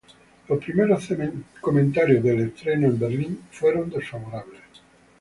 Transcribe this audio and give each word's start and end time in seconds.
Los 0.47 0.57
primeros 0.65 1.07
comentarios 1.61 2.23
del 2.23 2.39
estreno 2.49 2.87
en 2.87 2.97
Berlín 2.97 3.39
fueron 3.51 3.87
desfavorables. 3.91 4.63